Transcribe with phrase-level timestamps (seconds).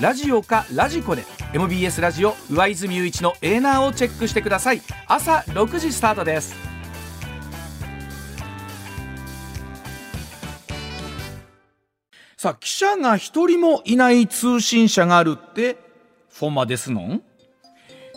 [0.00, 4.82] ラジオかラジコで MBS ラジオ上泉雄一のエーナーをチェックしてください。
[5.06, 6.52] 朝6時スタートです。
[12.36, 15.78] さあ記者が一人もいない通信社があるって
[16.28, 17.22] フォンマですのん？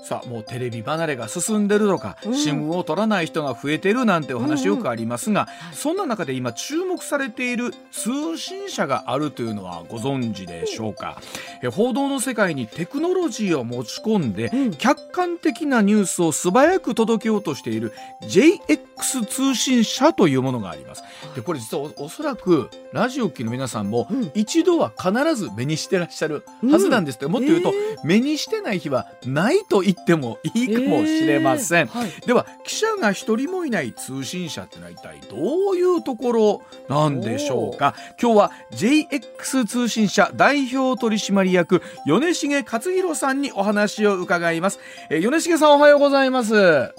[0.08, 5.70] さあもうテレビ離れが進んでるとか、うん、新聞を取らない人が増えてるなんてお話よくありますが、うん。
[5.72, 11.22] うん、そんな中で今注目されている通信社があるというのはご存知でしょうか、
[11.62, 21.04] うん、報道の世界にテクノロジーを持ち込んで、うん、客観的なニュースを素早く届けようとしている JX 通信社というものがあります。
[21.36, 35.36] でこれ実はおそらくラジオ機の皆さんも一度は必ず目にしてらっしゃるはずなんですって、もっと言うと、えー、目にしてない日はないと言ってもいいかもしれません、えーはい、では記者が一人もいない通信社ってのは一体ど
[35.72, 37.96] ういうところなんでしょうか？
[38.22, 46.94] 今日は JX 通信社代表取締役米重勝弘さんにお話を伺います、えー、米重さんおはようございます。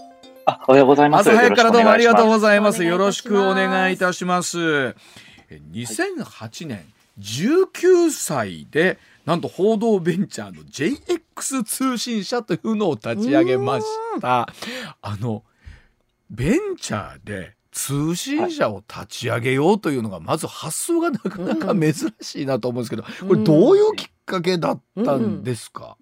[0.45, 1.29] あ、おはようございます。
[1.29, 2.83] 朝早くからどうもありがとうございます。
[2.83, 4.95] よろしくお願いいたします。
[5.73, 6.87] 2008年
[7.21, 8.99] 19歳で
[9.29, 13.87] なんと報道ベンチャーの JX 通信社というのを立ち上げまし
[14.23, 14.49] た。
[15.03, 15.45] あの
[16.31, 25.99] ベンチャーで通信社を立ち上げようというのがまず発想がなかなか珍しいなと思うんですけどこれどういうきっかけだったんですか、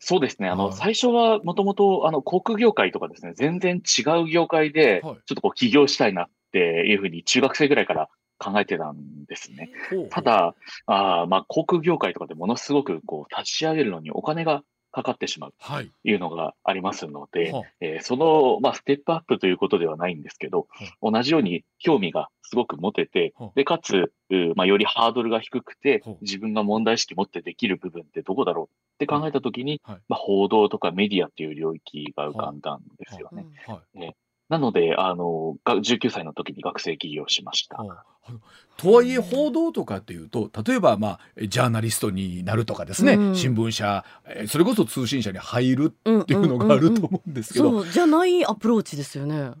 [0.00, 0.48] そうですね。
[0.48, 9.70] あの、最初はもともと、あの、航空業界とかですね、全然違う業界で、ちょっとこう起業したいなっていうふうに中学生ぐらいから考えてたんですね。
[10.10, 10.54] ただ、
[10.86, 24.12] あまあ、航空業界とかでものすごくこう立ち上げるのにお金がかかってしまうというのがありますので、はい、えー、その、まあ、ステップアップということではないんですけど、はい、同じように興味がすごく持てて、で、かつ、
[24.56, 33.46] まあ、よりハードルが低くて、自分が問題意識持ってできる部分ってどこだろうって考えたときに、はい、まあ、報道とかメディアっていう領域が浮かんだんですよね。
[33.94, 34.16] ね
[34.48, 37.78] なので、あの、19歳の時に学生起業しました。
[38.76, 44.04] とはいえ報道とかっていうと例えばまあジャーナリストになるとかですね、うん、新聞社
[44.48, 49.52] それこそ通信社に入るっていうのがあると思うんですけど、うんうんうん、じゃないアプローチですよね。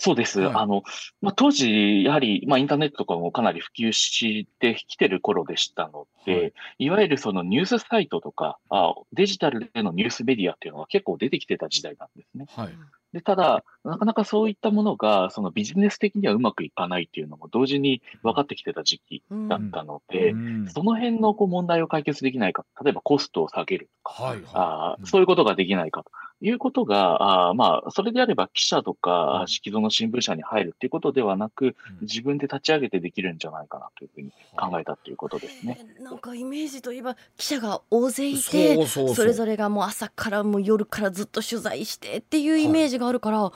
[0.00, 0.40] そうです。
[0.40, 0.82] はい、あの、
[1.20, 12.46] まあ、当時、やはり、まあ、インターネットとかもかなり普及してきてる頃でしたので、はい、いわゆるそのニュースサイトとかあ、デジタルでのニュースメディアっていうのが結構出てきてた時代なんですね。
[12.48, 12.68] はい、
[13.12, 20.46] でただ、なかなかそういったものが、そのビジネス的にはうまくいかないっていうのも同時に分かってきてた時期だったので、うん。
[20.46, 26.10] うん、その辺のこう問題を解決できないか、例えばコストを下げるとか、はいはい、あそういうことができないかと
[26.40, 35.84] いうことが、あまあ、それであれば記者とか、式蔵の新聞社に入るっていうことではなく、自分で立ち上げてできるんじゃないかなというふうに考えたということですね。
[36.00, 43.52] なんかイメージといえば、記者が大勢いてそれぞれがもう朝からもう夜からずっと取材してっていうイメージがあるから、は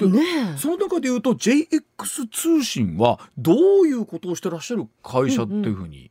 [0.00, 3.52] いね、その中でいうと JX 通信はど
[3.82, 6.04] ういうことをしてらっしゃる会社っていうふうに、うん。
[6.04, 6.10] うん、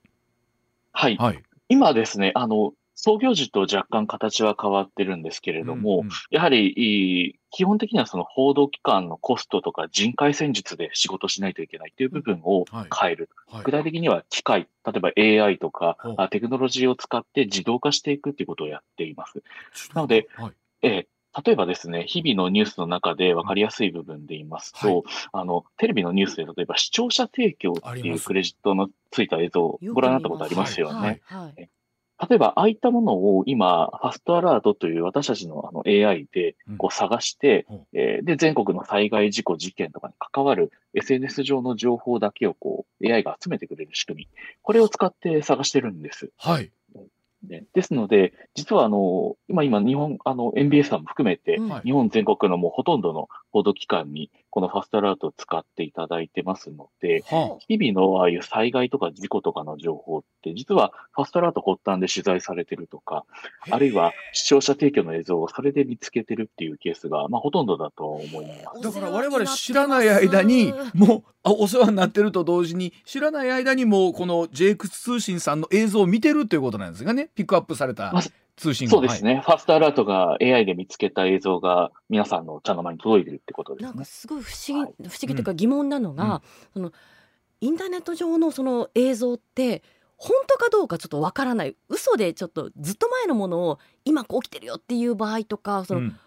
[0.91, 13.29] はい、はい、今ですねあの創業時と若干形は変わってるんですけれども、うんうん、やはり、基本的にはその報道機関のコストとか人海戦術で仕事しないといけないという部分を変える。
[13.47, 13.55] はい。
[13.57, 15.11] はい、具体的には機械、例えば
[15.45, 15.97] AI とか、
[16.31, 19.43] テクノロジーを使って自動化していくということをやっています。
[19.93, 20.51] なので、はい、
[20.83, 21.07] え
[21.45, 31.21] 例えばですね、日々のニュースの中で分かりやすい部分で言いますと、はい、あの、テレビのニュースで例えば視聴者提供っていうクレジットのついた映像をご覧になったことありますよね。
[32.29, 44.27] 例えば、ああいったものを今、ファストアラートという私たちのあの AI でこう探して、うん、えー、で、全国の災害事故事件とかに関わる SNS 上の情報だけをこう AI が集めてくれる仕組み。
[44.61, 46.31] これを使って探してるんです。
[46.37, 46.71] はい。
[47.43, 63.25] でですので、実はあの、今、今、日本、あの、MBS さんも含めて、日本全国のもうほとんどの報道機関に、このファストアラートを使っていただいてますので、はあ、日々のああいう災害とか事故とかの情報って、実はファストアラート発端で取材されてるとか、
[63.69, 68.81] あるいは視聴者提供の映像をそれで見つけてるっていうケースが、まあ、ほとんどだと思います。
[68.81, 78.13] だから我々知らない間に、もう、あお世話になってると同時に、知らない間にもこの JX 通信さんの映像を見てるっていうことなんですがね、ピックアップされた。
[78.55, 86.41] 通信そうですね、はい、ファストアラートが AI で見つけた映像が皆さんの茶の間に届いてるってことです、ね、なんかすごい不思議、はい、不思議というか疑問なのが、うん、
[86.73, 86.91] その
[87.61, 89.83] インターネット上のその映像って
[90.17, 91.75] 本当かどうかちょっとわからない。
[91.89, 96.19] 嘘でちょっとずっと前のものを今起きてるよっていう場合とかその、うん、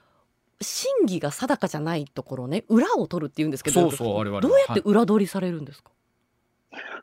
[0.61, 5.96] 真偽が定かじゃないところね裏を取るっていうんですけどどうやって裏取りされるんですか、はい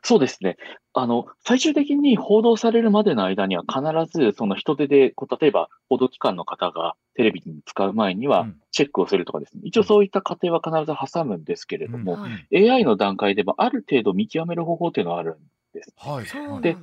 [0.04, 0.58] そうですね。
[0.92, 12.18] あの、最終的に報道されるまでの間には必ず、その人手で、こう例えば報道機関の方がテレビに使う前にはチェックをするとかですね、一応そういった過程は必ず挟むんですけれども、
[12.52, 15.38] うん、AI の段階でもある程度見極める方法っていうのはあるん
[15.72, 15.94] です。
[15.96, 16.26] はい、
[16.60, 16.76] で、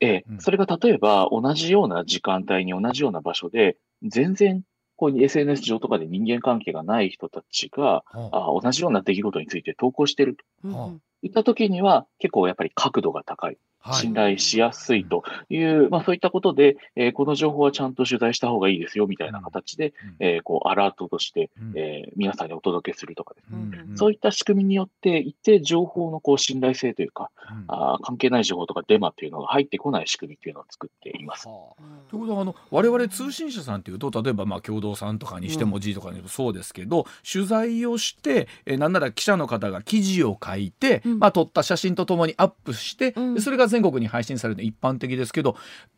[0.00, 4.62] えそれが例えば同じような時間帯に同じような場所で、全然
[4.98, 10.98] こう SNS 上とかで人間関係がない人たちが、あ同じような出来事について投稿してると。
[11.22, 13.58] いった時には結構やっぱり角度が高い。
[13.92, 27.37] 信頼しやすいという、はい、まあそういったことで、えー、この情報はちゃんと取材した方がいいですよみたいな形で、うん、えー、こうアラートとして、うん、えー、皆さんにお届けするとかですね、うん、そういった仕組みによって一定情報のこう信頼性というか、うん、
[27.68, 31.48] あ関係ない情報とかデマというのが入ってこない仕組みというのを作っています。
[31.48, 45.56] はあ、ということはあの我々通信社さんというと例えばまあ共同さんとかにしても G とかにしてもそうですけど、取材をして、えー、なんなら記者の方が記事を書いて、まあ撮った写真とともにアップして、それが全国に配信されるの一般的ですけど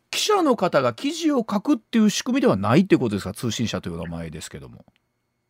[0.09, 3.33] 記者の方が記事を書くっていう仕組みではないってことですか？
[3.33, 4.85] 通信社という名前ですけども。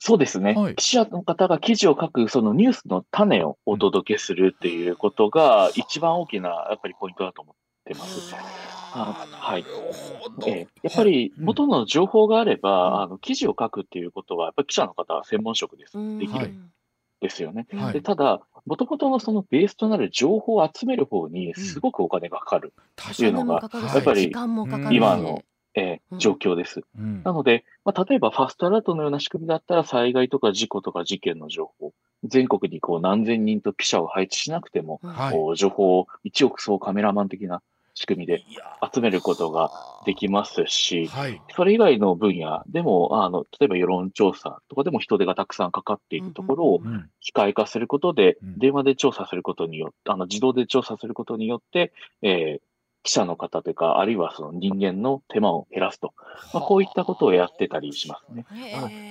[0.03, 7.55] そうですね、はい、記者の方が記事を書く、そのニュースの種をお届けするっていうことが、一番大きなやっぱりポイントだと思っ
[7.85, 8.33] てます。
[8.33, 9.65] はい、
[10.47, 15.93] えやっぱり元の情報があれば、あの記事を書くっていうことは、やっぱり記者の方は専門職です。
[16.17, 16.71] できるん
[17.21, 17.67] ですよね。
[17.71, 25.43] はい、でただ、もともとのそのベースとなる情報を集める方にすごくお金がかかるというのが、やっぱり今の、
[25.75, 26.81] えー、状況です。
[26.97, 37.61] うん、なので、まあ、例えばファストアラートのような仕組みだったら災害とか事故とか事件の情報、全国にこう何千人と記者を配置しなくても、はい、こう情報を一億総カメラマン的な
[37.93, 38.43] 仕組みで
[38.93, 39.71] 集めることが
[40.05, 46.81] できますし、はい、それ以外の分野でも、あの、例えば世論調査とかでも人手がたくさんかかっているところを
[47.19, 51.91] 機械化することで、電話で調査することによって、あの、自動で調査することによって、
[52.21, 52.61] えー、
[53.03, 56.13] 記者の方というか、あるいはその人間の手間を減らすと、
[56.53, 58.45] まあ、こういったことをやってたりしますね。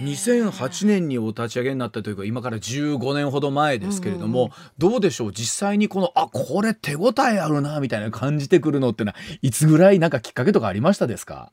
[0.03, 4.47] 2008年にお立ち上げになったというか、今から15年ほど前ですけれども、うん。
[4.47, 4.53] うん、
[4.93, 11.53] どうでしょう、実際にこの、あこれ手応えあるなみたいな感じてくるのってのは、いつぐらいなんかきっかけとかありましたですか？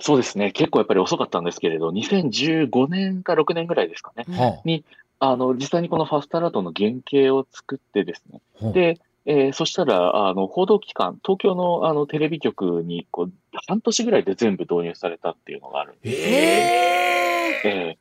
[0.00, 4.34] そうですね、結構やっぱり遅かったんですけれど、2015年か6年ぐらいですかね、うん、
[4.64, 4.84] に
[5.18, 8.40] あの実際にこのファストアラートの原型を作ってですね、
[8.72, 13.32] でえー、そしたら、あの、報道機関、東京のあのテレビ局に、こう、
[13.66, 16.16] 半年ぐらいで全部導入されたっていうのがあるんです。
[16.16, 17.98] えー、え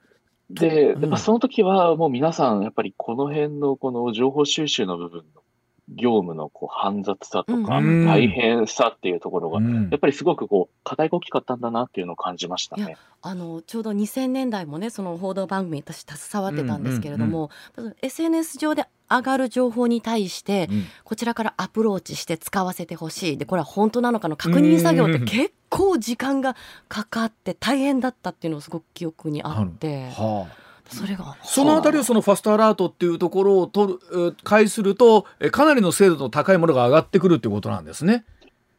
[0.53, 5.41] ー、で、やっぱその時はもう皆さん、やっぱりこの辺のこの情報収集の部分の
[5.89, 12.97] 業務のこう煩雑さとか、大変さっていうところが、やっぱりすごくこう課題が大きかったんだなっていうのを感じましたね。
[13.21, 17.85] あのちょうど2000年代もねその報道番組私携わってたんですけれども、うん。
[17.85, 17.91] うん。
[17.91, 23.37] うん、SNS 上で上がる情報に対して、うん、こちらからアプローチして使わせてほしい。
[23.37, 26.55] でこれは本当なのかの確認作業って結構時間が
[26.89, 30.09] かかって大変だったっていうのをすごく記憶にあって。
[30.09, 31.35] はあそれが。
[31.43, 38.25] そのあたりをそのファストアラートっていうところを取る介するとかなりの精度の高いものが上がってくるっていうことなんですね。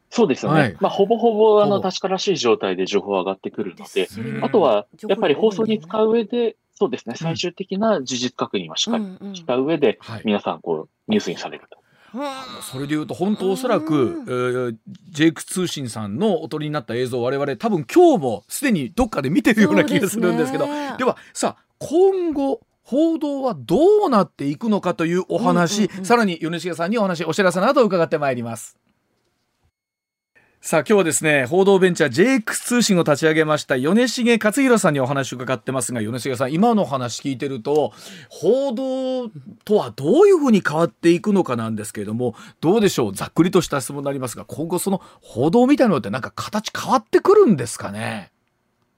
[0.09, 0.59] そうですよね。
[0.59, 4.07] はい、まあ、ほぼほぼ、あの、確からしい状態で情報上がってくるので、
[4.41, 11.79] あとは、やっぱり放送に使う上で、そうですね、最終的な事実確認はしっかりした上で、皆さん、こう、ニュースにされると。
[12.61, 14.75] それでいうと本当おそらく、えー、
[15.11, 20.65] ジェイク通信さんのおとりになった映像我々多分今日もすでにどっかで見てるような気がするんですけど。
[20.97, 28.77] ではさあ今後報道はどうなっていくのかというお話、うんうんうん、さらに米重さんにお話お知らせなど伺ってまいります
[30.61, 37.93] さあ今日はですね報道ベンチャー JX 通信を立ち上げました米重克弘さんにお話を伺ってますが米重さん今の話聞いてると
[38.27, 39.29] 報道
[39.63, 43.13] とはどういうふうに変わっていくのかなんですけれどもどうでしょう？
[43.15, 48.31] ざっくりとした質問になりますが今後その報道みたいなのってなんか形変わってくるんですかね？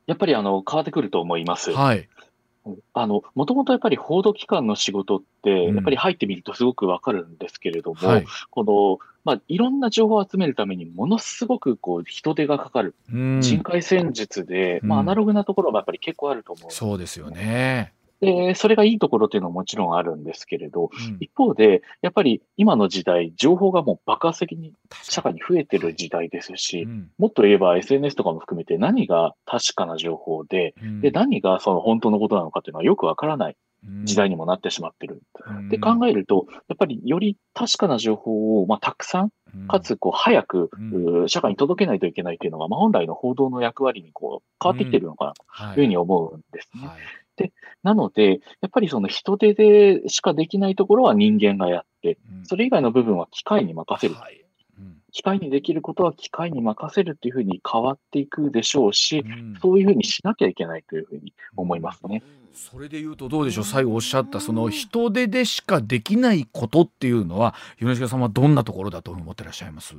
[0.08, 1.72] やっぱりあの変わってくると思います。
[1.72, 2.10] はい。
[2.94, 17.94] あの、もともとやっぱり報道機関の仕事って、やっぱり入ってみるとすごくわかるんですけれども、はい、この、まあ、いろんな情報を集めるためにものすごくこう人手がかかる、人海戦術で、まあ、アナログなところはやっぱり結構あると思う、そうですよね。
[18.22, 33.58] で、それがいいところっていうのはもちろんあるんですけれど、うん、一方で、やっぱり今の時代、情報がもう爆発的に社会に増えてる時代ですし、うん、もっと言えば SNS とかも含めて何が確かな情報で、うん、で、何がその本当のことなのかっていうのはよくわからない
[34.04, 35.24] 時代にもなってしまってる。
[35.70, 39.32] で、考えると、やっぱりより確かな情報を、まあ、たくさん、
[39.68, 40.70] かつ、こう、早く、
[41.28, 45.84] 社会に届けないといけないっていうのが、まあ、本来の報道の役割に、こう、変わってきてるのかな、とい。
[45.84, 46.90] うふうに思うんですね。
[47.42, 54.16] はいで、なので、やっぱりその人手でしかできないところは人間がやって、それ以外の部分は機械に任せる。
[54.16, 54.38] はい。
[55.12, 62.24] 機械にできることは機械に任せるっていうふうに変わっていくでしょうし、うん、そういうふうにしなきゃいけないというふうに思いますね。
[62.54, 63.64] それで言うとどうでしょう？
[63.66, 69.96] 最後おっしゃったその人手でしかできないことっていうのは米重さんはどんなところだと思ってらっしゃいます？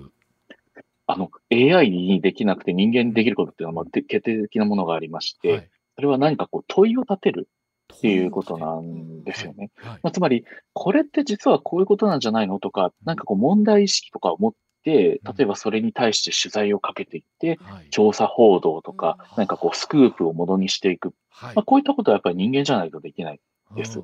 [1.07, 7.49] あの AI にできなくて人間にできることっていうのはまあ決定的なものがありまして、はい、それは何かこう問いを立てる
[7.95, 9.71] っていうことなんですよね。
[9.77, 10.01] はい。
[10.03, 14.53] まあ、つまり、これって実はこういうことなんじゃないのとか、なんかこう問題意識とかを持っ
[14.85, 17.59] て、例えばそれに対して取材をかけていって、
[17.91, 21.15] 調査報道とか、なんかこうスクープをものにしていく。
[21.41, 23.41] まあ、こういったことはやっぱり人間じゃないとできない
[23.77, 24.03] です。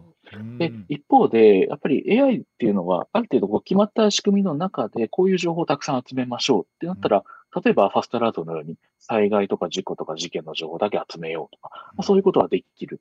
[0.58, 7.24] で、一方で、やっぱり AI っていうのは、ある程度こう決まった仕組みの中で、こういう情報をたくさん集めましょうってなったら、
[7.64, 13.00] 例えばファストラートのように災害とか事故とか事件の情報だけ集めようとか、まあ、そういうことはできる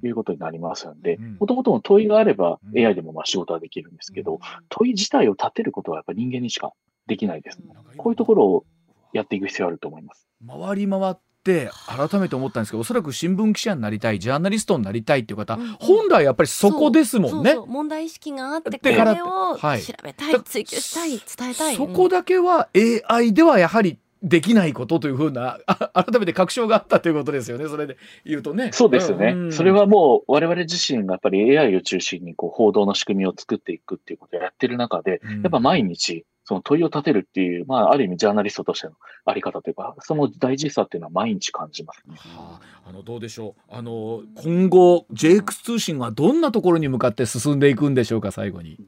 [0.00, 6.72] ということになりますので、もともとの問いがあれば AI でもまあ仕事はできるんですけど、問い自体を立てることはやっぱり人間にしか
[7.06, 7.66] できないです、ね。
[7.96, 8.64] こういうところを
[9.12, 10.26] やっていく必要あると思います。
[10.46, 17.52] 回り回って改めて思ったんですけどおそらく新聞記者になりたいジャーナリストになりたいっていう方、うん、本来やっぱりそこですもんね。
[17.52, 19.58] そうそう問題意識があってこれを調
[20.02, 21.76] べたい、はい、追求したい伝えたい。
[21.76, 22.68] そこだけは
[23.08, 25.58] AI ではやはりできないことというふうな
[25.92, 27.66] 改めて確証があったということですよね。
[27.66, 28.70] それで言うとね。
[28.72, 38.94] そうですね、うん、それはもう我々自身がやっぱり AI を中心にこう報道の仕組みを作っていくっていうことをやってる中で、やっぱ毎日その問いを立てるっていう、まあ、ある意味ジャーナリストとしての
[39.24, 42.16] あり方というか、その大事さっていうのは毎日感じますね。
[42.18, 48.78] はあ、あのどうでしょうあの今後 JX 通信はどんなところに向かって進んでいくんでしょうか最後に。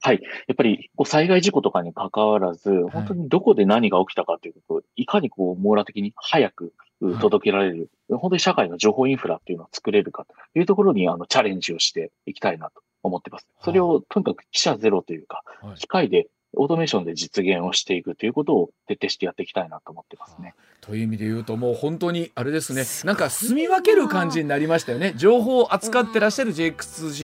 [0.00, 0.22] はい。
[0.46, 6.72] やっぱり、こう災害事故とかに関わらず、本当にどこで何が起きたかということを、いかにこう網羅的に早く
[7.20, 13.46] 届けられる、はい、本当に社会の情報インフラっていうのを作れるかというところにあのチャレンジをしていきたいなと思ってます。
[13.62, 15.42] それをとにかく記者ゼロというか、
[15.76, 20.54] 機械でオートメーションで実現をしていくということを徹底してやっていきたいなと思ってますね。
[20.80, 27.24] という意味で言うともう本当にあれですねなんか住み分ける感じになりましたよね情報を扱ってらっしゃる JX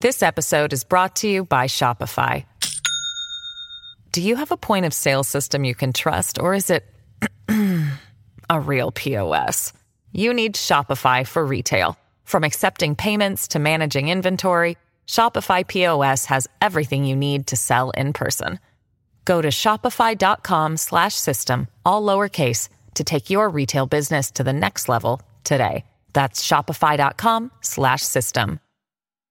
[0.00, 2.44] This episode is brought to you by Shopify.
[4.12, 6.84] Do you have a point of sale system you can trust or is it
[8.50, 9.72] a real POS?
[10.12, 11.96] You need Shopify for retail.
[12.24, 18.12] From accepting payments to managing inventory Shopify POS has everything you need to sell in
[18.12, 18.58] person.
[19.24, 24.88] Go to shopify.com slash system, all lowercase, to take your retail business to the next
[24.88, 25.84] level today.
[26.12, 28.60] That's shopify.com slash system.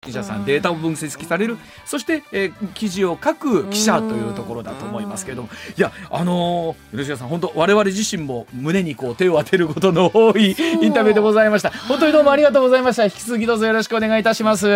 [0.03, 5.49] 記者さんデータを分析されるそして、えー、記事を書く記者というところだと思いますけども。
[5.77, 11.69] いやあのー、吉川さん本当我々自身も胸にこう手を当てることの多いインタビューでございました。
[11.69, 13.03] 本当にどうもありがとうございました。
[13.05, 14.67] 引き続きどうぞよろしくお願いいたします。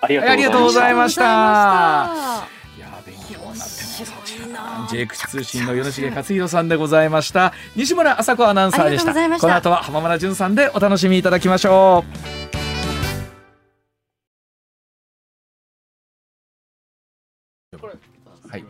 [0.00, 2.55] ありがとうございました。
[4.84, 7.52] JX 通信の米重克弘さんでございました。
[7.74, 9.12] 西村麻子アナウンサーでした。
[9.12, 12.46] したこの後は浜村淳さんでお楽しみいただきましょう。
[18.48, 18.64] はい。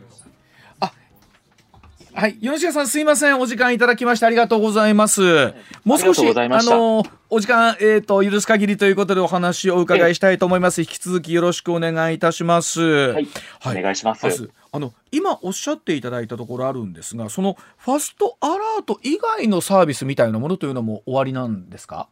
[2.16, 5.52] はい、吉川さんすいませんお時間いただきましてありがとうございます。
[5.84, 10.80] もう少しあのお時間えっ、ー、と許す限りということでお話をお伺いしたいと思います。
[10.80, 12.80] 引き続きよろしくお願いいたします。
[12.80, 13.28] はい、
[13.60, 14.48] はい、お願いします。
[14.76, 22.09] あの今おっしゃっていただいたところあるんですが、そのファストアラート以外のサービスみたいなものというのも終わりなんですか？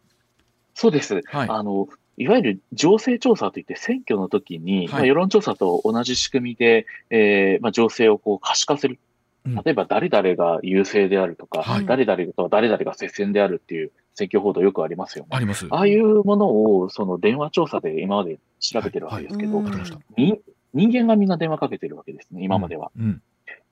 [0.74, 1.20] そうです。
[1.26, 8.98] はい、あのいわゆる情勢調査といって選挙の時に、はい、まあ、世論調査と同じ仕組みで、えーまあ、情勢をこう可視化する
[9.46, 15.30] 例えば誰々が優勢であるとか、はい、誰々と誰々が接戦であるっていう選挙報道よくありますよね。
[15.32, 15.66] あります。
[15.68, 16.46] ああいうもの
[16.78, 19.70] を、その電話調査で今まで調べてるわけですけど、はいは
[20.16, 20.40] い、
[20.74, 22.90] 人間がみんな電話かけてるわけですね、今までは。
[22.98, 23.22] うんうん、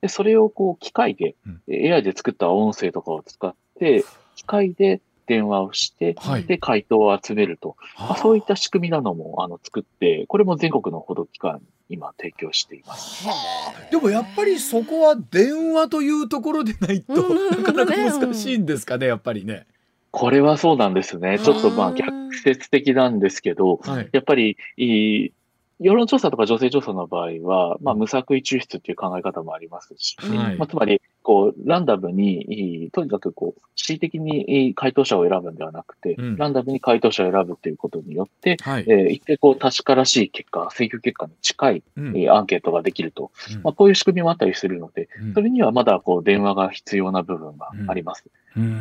[0.00, 4.04] でそれをこう機械で、うん、AI で作った音声とかを使って、
[4.36, 7.76] 機械で電話をして、はい、で、回答を集めると。
[7.98, 13.26] まあ、そういった仕組みなのもあの作って、これも全国の報道機関に今提供しています。
[13.90, 19.66] でもやっぱりそこは電話というところでないと、なかなか難しいんですかね、やっぱりね。
[20.10, 21.38] これはそうなんですね。
[21.38, 25.32] ちょっとまあ逆説的なんですけど、はい、やっぱりい
[25.82, 48.24] 世論調査とか女性調査の場合は、まあ、無作為抽出っていう考え方もありますし、はい、まあ、つまり、こう、ランダムに、とにかくこう、恣意的に回答者を選ぶんではなくて、うん、ランダムに回答者を選ぶっていうことによって、はい、えー、一定こう、確からしい結果、選挙結果に近い、うん、えー、アンケートができると、うん、まあ、こういう仕組みもあったりするので、それにはまだこう、電話が必要な部分があります。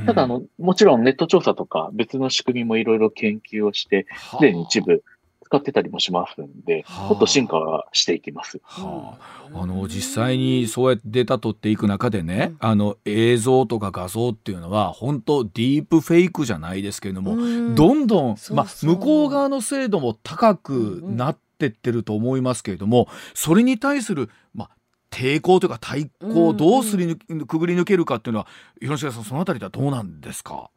[0.05, 5.03] ただ、あの、もちろんネット調査とか別の仕組みもいろいろ研究をして、すでに一部、
[5.51, 8.61] 使ってたりもしますんで、はあ、ちょっと進化はしていきます。
[8.63, 9.17] は
[9.53, 17.35] あ、あの実際にそうやってデータ取っていく中でね、うん、あの映像とか画像っていうのは本当ディープフェイクじゃないですけれども、
[17.75, 24.69] どんどんまあ向こう側の精度も高くなってってると思いますけれども、それに対するまあ
[25.11, 28.47] 抵抗というか対抗をどうすりくぐり抜けるかっていうのは
[28.79, 30.71] 広重さんそのあたりではどうなんですか？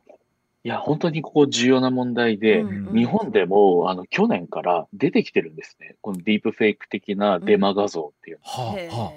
[0.64, 5.96] いや、本当にここ重要な問題で、うんうん、日本でも、あの、去年から出てきてるんですね。
[6.00, 8.72] このディープフェイク的なデマ画像っていうの。
[8.72, 9.12] うんは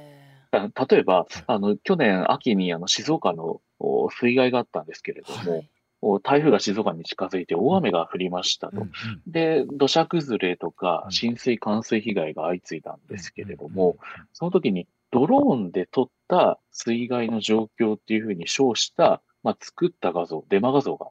[0.51, 3.61] あ、例えば、あの、去年秋にあの、静岡の
[4.09, 8.77] 水害があったんですけれども、はい、台風が静岡に近づいて大雨が降りましたと。
[8.77, 8.91] うんうん、
[9.31, 13.97] で、土砂崩れとか浸水冠水被害が相次いだんですけれども、
[14.33, 21.07] その時にドローンで撮った水害の状況っていうふうに称した、まあ、作った画像、デマ画像が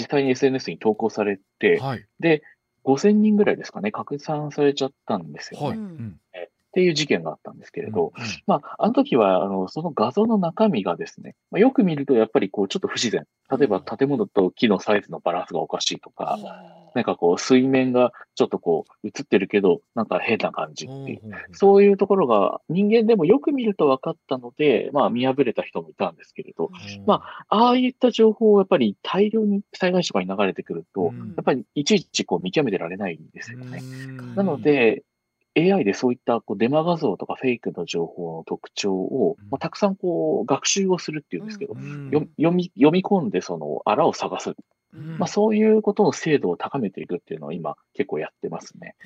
[0.00, 2.42] 実際に SNS に投稿されて、はい、で、
[2.84, 5.66] 5000人ぐらいですかね、拡散されちゃったんですよね。
[5.66, 5.76] はい。
[5.76, 6.20] うん、
[6.70, 13.26] っていう事件があったんですけれど、うんまあ、あの時は、あの、その画像の中身がですね、まあ、よく見るとやっぱりこう、ちょっと不自然。
[13.50, 16.38] 例えば建物と木のサイズのバランスがおかしいとか、
[16.94, 21.20] なんかこう、水面がちょっとこう、映ってるけど、なんか変な感じっていう、
[21.52, 26.70] そういうところが人間でもよく見ると分かったので、まあ、見破れた人もいたんですけれど、
[27.04, 33.82] まあ、ああいった情報をやっぱり大量に災害時とかに流れてくると、やっぱりいちいちこう見極めてられないんですよね。
[34.36, 35.02] なので、
[35.56, 44.54] AI でそういったこうデマ画像とかフェイクの情報の特徴を、まあ、たくさんこう学習をするっていうんですけど、読み読み込んでそのあらを探す。
[44.92, 48.96] まあ、そういうことの精度を高めていくっていうのを今結構やってますね。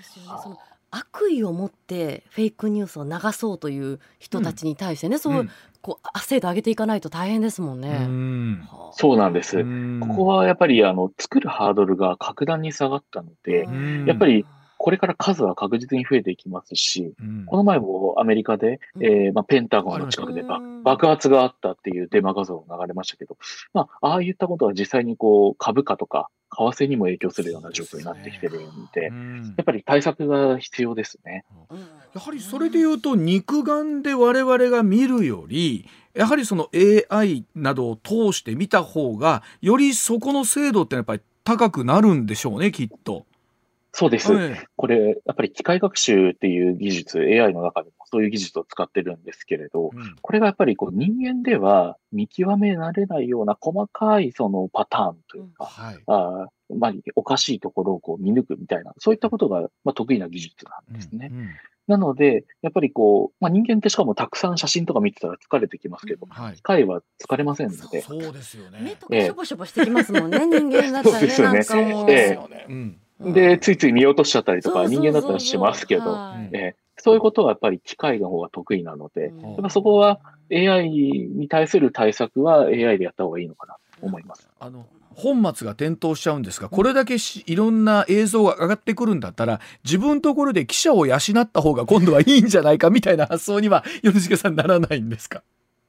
[0.42, 0.58] その
[0.90, 5.50] 悪意を持ってフェイクニュースを流そうという人たちに対してね、うん、そう、
[5.82, 8.06] こう精度上げていかないと大変ですもんね。
[8.06, 8.68] ん。
[8.92, 9.64] そうなんです。
[10.00, 13.66] ここはやっぱりあの作るハードルが格段に下がったので、
[14.06, 14.46] やっぱり
[14.84, 20.44] これから数は確実に増えていきますし、うん、この前もアメリカで、えー、まあ、ペンタゴンの近くで
[20.82, 23.38] 爆発があったっていうデマ画像が流れましたけど、
[23.72, 29.04] まあ、ああいったことは実際にこう株価とか為替にも影響するような状況になってきてるんで、
[29.56, 31.46] やっぱり対策が必要ですね。
[32.14, 36.68] やはりそれで言うと肉眼で我々が見るよりやはりその
[37.08, 43.24] AI などを通して見た方がよりそこの精度ってやっぱり高くなるんでしょうねきっと。
[43.96, 44.32] そうです。
[44.32, 61.28] はい、これ、やっぱり機械学習っていう技術、AI の中でもそういう技術を使ってるんですけれど、うん、これがやっぱりこう人間では見極められないような細かいそのパターンというか、はい、あまあ、おかしいところをこう見抜くみたいな、そういったことがまあ得意な技術なんですね。
[61.30, 61.50] うんうん
[61.86, 68.00] なので、やっぱりこう、まあ、人間ってしかもたくさん写真とか見てたら疲れてきますけど、はい、機械は疲れませんので。
[68.00, 68.78] そうですよね。
[68.80, 71.20] 目とかしょぼしょぼしてきますもんね、人間だったらね。
[71.20, 71.62] そうですよね。
[71.62, 72.66] そうですよね。
[72.70, 76.02] うんで、ついつい見落としちゃったりとか、人間だったらしますけど、
[76.52, 80.20] えそういうことはやっぱり機械の方が得意なので、やっぱそこは
[80.52, 84.48] AI に対する対策は AI でやった方がいいのかなと思います。
[84.60, 87.14] あの本末が転倒しちゃうんですがこれだけ
[87.46, 95.44] いろんな映像が上がってくるんだったら自分のところで記者を養った方が今度はいいんじゃないかみたいな発想には米重さんならないんですか？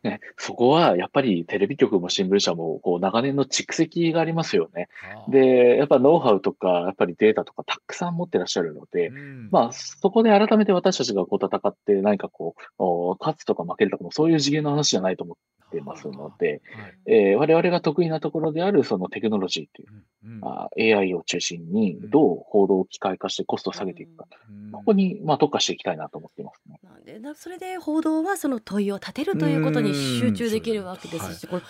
[0.05, 4.87] ね、そこはやっぱりテレビ局も新聞社もこう長年の蓄積がありますよね。
[5.29, 20.03] で、やっぱノウハウとか、やっぱりデータとかたくさん持ってらっしゃるので、うん、まあそこで改めて私たちがこう戦って何かこう、勝つとか負けるとかもそういう次元の話じゃないと思ってますので、はい、えー、我々が得意なところであるそのテクノロジーという、うん。
[20.25, 20.41] うん、
[20.79, 26.79] AI を中心にどう報道を機械化してコストを下げていくか、うん、ここにまあ特化していきたいなと思っていますね。
[27.05, 31.61] でそれで報道はその問いを立てるということに集中できるわけですし、この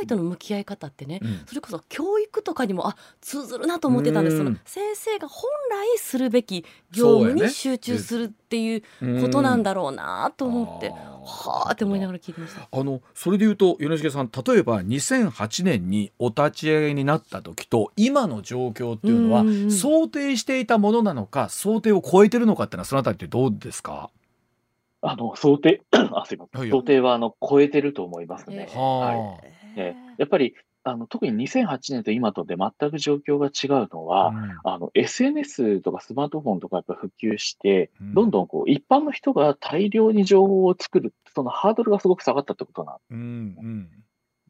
[0.00, 4.38] AI との向き合い方ってね、うん、それこそ教育とかにもあ通ずるなと思ってたんです。
[4.38, 8.82] その先生が本来するべき業務に集中するっていう
[9.20, 12.68] ことなんだろうなと思って、はあって思いながら聞いてました。
[12.70, 24.10] あのそれで言うと米助さん例えば2008年にお立ち上げになった時と今の状況っていうのは、想定していたものなのか想定を超えてるのかっていうのはそのあたりってどうですか？
[25.00, 26.70] あの、想定、 あ、すいません。
[26.70, 28.68] 想定は、あの、超えてると思いますね。
[28.74, 29.40] は
[29.76, 29.80] い。
[29.80, 43.06] えやっぱり、あの、特に2008年と今とで全く状況が違うのは、うん、あの、SNS とかスマートフォンとかやっぱ普及して、うん、どんどんこう、一般の人が大量に情報を作る、そのハードルがすごく下がったってことなんです。
[43.10, 43.88] うんうん。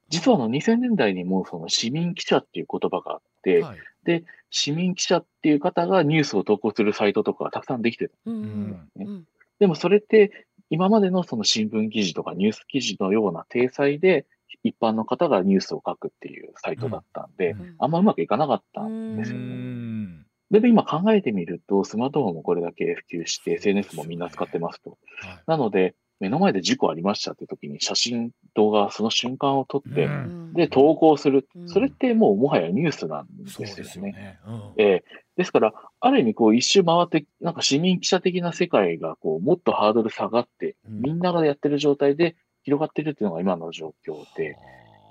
[0.08, 9.26] 実はあの2000年代にもその市民記者っていう言葉があって、はい、で、市民記者っていう方がニュースを投稿するサイトとかがたくさんできてた、うんうん、
[9.58, 14.26] でもそれって、今までのその新聞記事とかニュース記事のような体裁で、
[14.62, 20.24] 一般の方がニュースを書くっていうサイトだったんで、うん、あんまうまくいかなかったんですよね。
[20.50, 24.90] でも今考えてみると、スマートフォンもこれだけ普及して、SNS もみんな使ってますと。
[24.90, 31.68] はい、なので、目の前で事故ありましたって時に写真、動画、その瞬間を撮って、うん、で、投稿する、うん。
[31.68, 34.40] それってもうもはやニュースなんですよね。
[34.78, 35.02] えー、
[35.38, 44.56] ですから、ある意味こう一周回って、なんか市民記者的な世界がこうもっとハードル下がって、みんながやってる状態で広がってるっていうのが今の状況で、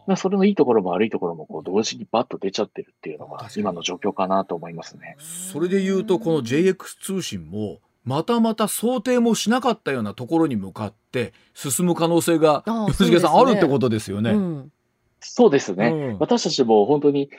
[0.05, 5.15] まあ、それのいいところも悪いところもこう同時にバッと出ちゃってるっていうのが今の状況かなと思いますね。
[5.19, 14.31] それで言うと、この JX 通信も、またまた想定もしなかったようなところに向かって進む可能性が、吉重さん、あるってことですよね。
[14.31, 14.71] うん
[15.19, 17.29] そうですね、うん、私たちも本当に、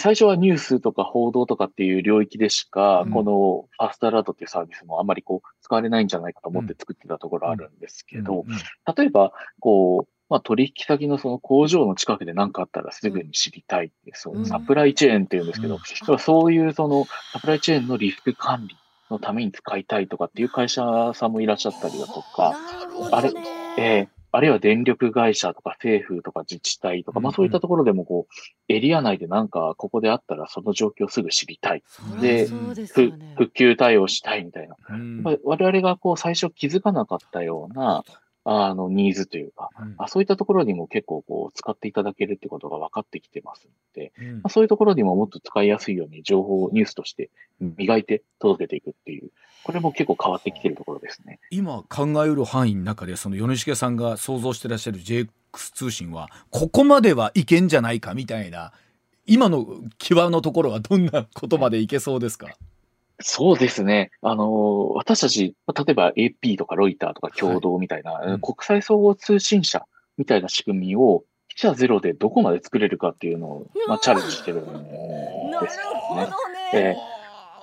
[0.00, 8.44] 最初はニュースとか報道とかっていう領域でしか、うん、このファーストアラートっていうサービスもあんまりこう使われないんじゃないかと思って作ってたところあるんですけど、
[8.96, 15.78] 例えば、こう、まあ、取引先のその工場の近くで何かあったらすぐに知りたいって、そう、サプライチェーンっていうんですけど、
[16.18, 18.76] そういうそのサプライチェーンのリスク管理
[19.10, 22.54] のために使いたいとかっていう会社さんもいらっしゃったりだとか、
[23.10, 23.32] あれ、
[23.76, 31.82] えー、あるいは電力会社とか政府とか自治体とか、まあそういったところでもこう、エリア内でなんかここであったらその状況をすぐ知りたい。
[32.20, 32.46] で、
[33.36, 34.76] 復旧対応したいみたいな。
[35.44, 38.04] 我々がこう最初気づかなかったような、
[38.44, 49.30] あの、ニーズというか、うん、あそういったところにも結構こう、使っていただけるってことが分かってきてますので、うん、まあ、そういうところにももっと使いやすいように情報をニュースとして磨いて届けていくっていう、
[49.62, 51.38] これも結構変わってきてるところですね。
[51.50, 55.28] 今考えうる範囲の中で、その米重さんが想像してらっしゃる JX
[55.74, 58.72] 通信は、ここまではいけんじゃないかみたいな、
[59.26, 59.66] 今の
[59.98, 62.48] 際のところはどんなことまでいけそうですか
[63.20, 64.10] そうですね。
[64.22, 69.84] あの、私たち、例えば AP とかロイターとか共同みたいな、はい、国際総合通信社
[70.16, 75.50] みたいな仕組みを、記者ゼロでどこまで作れるかっていうのを、まあ、チャレンジしてるんですね。
[75.52, 76.70] なるほどね。
[76.72, 76.96] え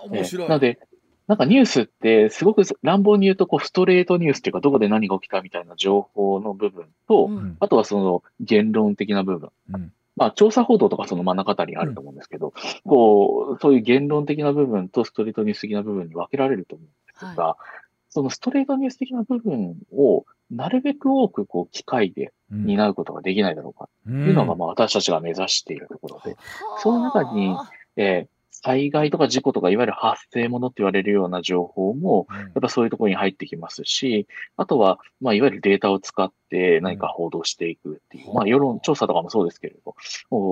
[0.06, 0.48] ー、面白い。
[0.48, 0.80] なので、
[1.28, 9.50] なんかニュースってすごく乱暴に言うとこうストレートニュースっていうかどこで何が起きたみたいな情報の部分と、うん、あとはその言論的な部分。
[9.74, 12.52] うん、まあ、調査報道とかその真ん中あたりにあると思うんですけど、うん、
[12.90, 17.56] こう、そういう言論的な部分とストレートニュース的な部分に分けられると思うんですが、はい、
[18.10, 26.38] そのストレートニュース的な部分をなるべく多くこう機械で担うことができないだろうかというのが、まあ、私たちが目指しているところで、うん、
[26.80, 27.56] その中に、
[27.98, 39.96] えー、災害とか事故とか、いわゆる発生ものって言われるような情報も、やっぱそういうところに入ってきますし、あとは、まあ、いわゆるデータを使って何か報道していくっていう、まあ、世論調査とかもそうですけれど、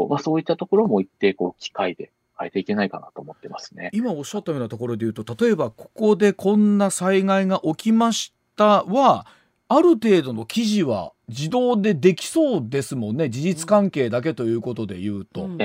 [0.08, 3.90] まあ、そういったところも一定、こう、機械で変えていけないかなと思ってますね。
[3.94, 9.26] 今おっしゃったようなところで言うと、例えばここでこんな災害が起きましたは、
[9.68, 13.30] ある程度の記事は自動でできそうですもんね。
[13.30, 15.46] 事実関係だけということで言うと。
[15.46, 15.58] うん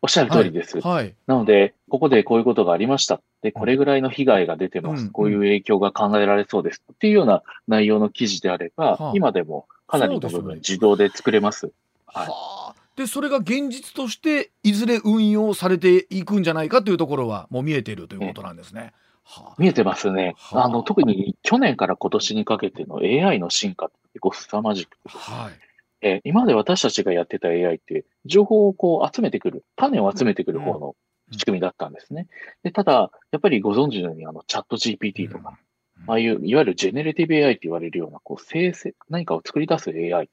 [0.00, 0.80] おっしゃる通りです。
[0.80, 1.14] はい。
[1.26, 3.20] なので、ここでこういうことがありました。
[3.42, 5.04] で、これぐらいの被害が出てます。
[5.04, 6.82] うん、こういう影響が考えられそうです。
[6.92, 11.72] っていうような内容の記事であれば、はあ、今でもかなりの部分自動で作れます。
[12.06, 12.26] はい。
[12.26, 12.58] はあ
[12.98, 18.92] でそれが現実としていずれ運用されていくんじゃないかというところはもう見えているということなんですね。
[19.22, 20.34] はあ、見えてますね。
[20.36, 25.67] はあ、あの特に去年から今年にかけての AI の進化って結構凄まじくて、はい、
[26.00, 30.94] えー、今まで私たちがやってた AI って、情報をこう集めてくる、種を集めてくる方の
[31.32, 32.28] 仕組みだったんですね。
[32.62, 35.58] でただ、やっぱりご存知のように、あの、チャット GPT とか、
[36.06, 40.30] ああいう、いわゆるジェネレティブ AI って言われるような、こう、生成、何かを作り出す AI。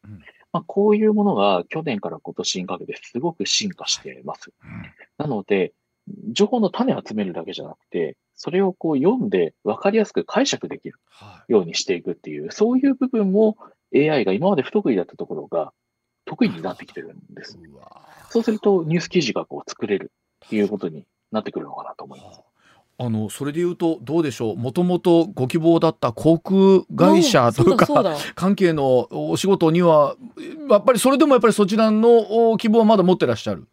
[0.54, 4.54] まあ、こういうものが去年から今年にかけてすごく進化しています。
[5.18, 5.74] なので、
[6.32, 10.98] 情報の種を集めるだけじゃなくて、それをこう読んで分かりやすく解釈できる
[11.50, 13.58] ようにしていくっていう、そういう部分も
[13.94, 15.74] AI が今まで不得意だったところが
[16.26, 17.60] 得意になってきてるんです。
[18.30, 20.12] そうするとニュース記事がこう作れる。
[20.46, 22.42] っていうことになってくるのかなと思います。
[22.98, 23.10] あ。
[23.10, 24.58] のそれでいうとどうでしょう。
[24.58, 27.88] もともとご希望だった航空会社というか
[28.36, 30.16] 関係のお仕事には
[30.70, 33.68] やっぱりそれでもやっぱりそちらの希望はまだ持ってらっしゃる。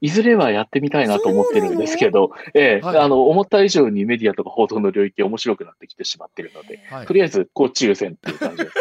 [0.00, 8.74] いずれはやってみたいなと思ってるんですけど、ええ、はい、あの、思った以上にメディアとか報道の領域面白くなってきてしまってるので、はい、とりあえず、こう、抽選っていう感じです。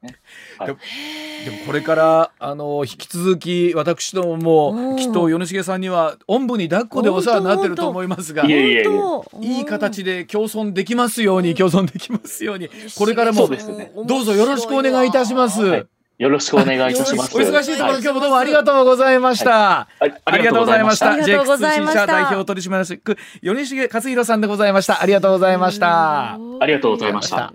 [0.00, 0.76] はい、
[1.44, 8.82] でもこれからあの引き続き私どももきっと米重さんにはおんぶに抱っこでお世話になってると思いますがい
[9.60, 13.48] い形で共存できますように共存できますようにこれからも
[14.06, 15.62] どうぞよろしくお願いいたします。
[15.62, 15.86] はい。
[16.18, 17.36] よろしくお願いいたします。
[17.36, 19.86] お忙しいところ、今日もどうもありがとうございました。
[20.00, 21.22] はい、ありがとうございました。
[21.22, 25.00] ジェイク通信社代表取締役米重克弘さんでございました。
[25.00, 26.34] ありがとうございました。
[26.34, 27.54] ありがとうございました。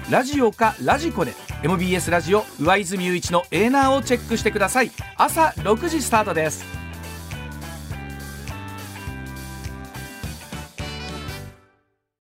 [0.11, 4.91] ラジオかラジコで MBS ラジオ上泉雄一のエーナーをチェックしてください。
[5.15, 6.80] 朝6時スタートです。